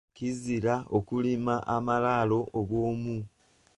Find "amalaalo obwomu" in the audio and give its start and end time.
1.75-3.17